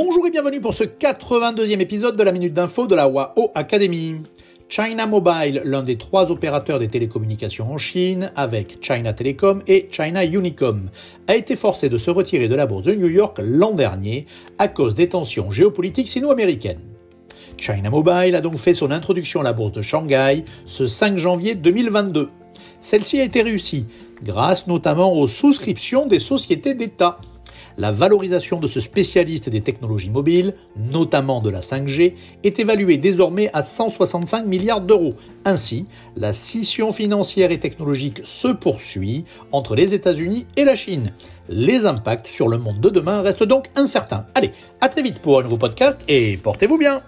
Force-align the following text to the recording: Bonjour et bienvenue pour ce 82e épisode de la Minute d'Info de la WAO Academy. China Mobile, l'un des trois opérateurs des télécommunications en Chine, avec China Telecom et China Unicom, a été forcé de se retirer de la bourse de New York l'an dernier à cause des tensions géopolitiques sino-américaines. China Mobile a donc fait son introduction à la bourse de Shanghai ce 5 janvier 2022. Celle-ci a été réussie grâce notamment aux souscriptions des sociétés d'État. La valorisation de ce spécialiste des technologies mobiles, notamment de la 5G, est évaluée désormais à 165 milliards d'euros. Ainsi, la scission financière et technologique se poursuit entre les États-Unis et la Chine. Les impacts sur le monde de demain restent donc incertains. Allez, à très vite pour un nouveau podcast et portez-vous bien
Bonjour 0.00 0.28
et 0.28 0.30
bienvenue 0.30 0.60
pour 0.60 0.74
ce 0.74 0.84
82e 0.84 1.80
épisode 1.80 2.14
de 2.14 2.22
la 2.22 2.30
Minute 2.30 2.54
d'Info 2.54 2.86
de 2.86 2.94
la 2.94 3.08
WAO 3.08 3.50
Academy. 3.56 4.22
China 4.68 5.08
Mobile, 5.08 5.60
l'un 5.64 5.82
des 5.82 5.98
trois 5.98 6.30
opérateurs 6.30 6.78
des 6.78 6.86
télécommunications 6.86 7.72
en 7.72 7.78
Chine, 7.78 8.30
avec 8.36 8.78
China 8.80 9.12
Telecom 9.12 9.60
et 9.66 9.88
China 9.90 10.24
Unicom, 10.24 10.88
a 11.26 11.34
été 11.34 11.56
forcé 11.56 11.88
de 11.88 11.96
se 11.96 12.12
retirer 12.12 12.46
de 12.46 12.54
la 12.54 12.66
bourse 12.66 12.84
de 12.84 12.94
New 12.94 13.08
York 13.08 13.40
l'an 13.42 13.72
dernier 13.72 14.26
à 14.58 14.68
cause 14.68 14.94
des 14.94 15.08
tensions 15.08 15.50
géopolitiques 15.50 16.06
sino-américaines. 16.06 16.78
China 17.56 17.90
Mobile 17.90 18.36
a 18.36 18.40
donc 18.40 18.56
fait 18.56 18.74
son 18.74 18.92
introduction 18.92 19.40
à 19.40 19.44
la 19.44 19.52
bourse 19.52 19.72
de 19.72 19.82
Shanghai 19.82 20.44
ce 20.64 20.86
5 20.86 21.18
janvier 21.18 21.56
2022. 21.56 22.28
Celle-ci 22.78 23.18
a 23.18 23.24
été 23.24 23.42
réussie 23.42 23.86
grâce 24.22 24.68
notamment 24.68 25.12
aux 25.12 25.26
souscriptions 25.26 26.06
des 26.06 26.20
sociétés 26.20 26.74
d'État. 26.74 27.18
La 27.78 27.92
valorisation 27.92 28.58
de 28.58 28.66
ce 28.66 28.80
spécialiste 28.80 29.48
des 29.48 29.60
technologies 29.60 30.10
mobiles, 30.10 30.54
notamment 30.76 31.40
de 31.40 31.48
la 31.48 31.60
5G, 31.60 32.14
est 32.42 32.58
évaluée 32.58 32.98
désormais 32.98 33.50
à 33.52 33.62
165 33.62 34.44
milliards 34.46 34.80
d'euros. 34.80 35.14
Ainsi, 35.44 35.86
la 36.16 36.32
scission 36.32 36.90
financière 36.90 37.52
et 37.52 37.60
technologique 37.60 38.20
se 38.24 38.48
poursuit 38.48 39.24
entre 39.52 39.76
les 39.76 39.94
États-Unis 39.94 40.46
et 40.56 40.64
la 40.64 40.74
Chine. 40.74 41.12
Les 41.48 41.86
impacts 41.86 42.26
sur 42.26 42.48
le 42.48 42.58
monde 42.58 42.80
de 42.80 42.90
demain 42.90 43.22
restent 43.22 43.44
donc 43.44 43.66
incertains. 43.76 44.26
Allez, 44.34 44.50
à 44.80 44.88
très 44.88 45.02
vite 45.02 45.20
pour 45.20 45.38
un 45.38 45.44
nouveau 45.44 45.56
podcast 45.56 46.04
et 46.08 46.36
portez-vous 46.36 46.78
bien 46.78 47.02